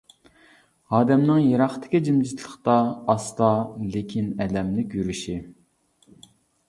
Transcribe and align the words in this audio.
ئادەمنىڭ 0.99 1.41
يىراقتىكى 1.47 2.01
جىمجىتلىقتا 2.07 2.77
ئاستا، 3.15 3.51
لېكىن 3.97 4.33
ئەلەملىك 4.47 4.97
يۈرۈشى. 5.01 5.41